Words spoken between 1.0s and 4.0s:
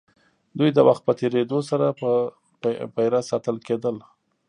په تېرېدو سره په پېره ساتل کېدل.